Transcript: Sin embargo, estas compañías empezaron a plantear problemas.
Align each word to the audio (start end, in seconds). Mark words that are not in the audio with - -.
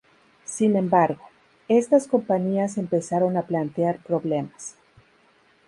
Sin 0.45 0.75
embargo, 0.77 1.21
estas 1.67 2.07
compañías 2.07 2.79
empezaron 2.79 3.37
a 3.37 3.43
plantear 3.43 3.99
problemas. 3.99 4.73